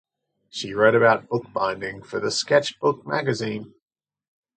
She 0.49 0.73
wrote 0.73 0.95
about 0.95 1.27
bookbinding 1.29 2.01
for 2.01 2.19
the 2.19 2.31
"Sketch 2.31 2.79
Book" 2.79 3.05
magazine. 3.05 3.75